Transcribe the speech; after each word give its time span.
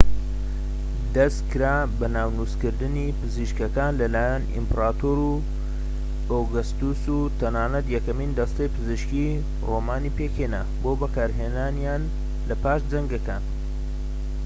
دەسکرا 1.15 1.75
بە 1.99 2.07
ناونوسکردنی 2.15 3.07
پزیشکەکان 3.19 3.91
لەلایەن 4.01 4.43
ئیمپراتۆر 4.55 5.19
ئۆگەستۆس 6.31 7.01
و 7.15 7.19
تەنانەت 7.39 7.85
یەکەمین 7.95 8.31
دەستەی 8.39 8.73
پزیشکیی 8.75 9.43
ڕۆمانی 9.69 10.15
پێکهێنا 10.17 10.61
بۆ 10.81 10.91
بەکارهێنانیان 11.01 12.03
لە 12.49 12.55
پاش 12.63 12.81
جەنگەکان 12.91 13.43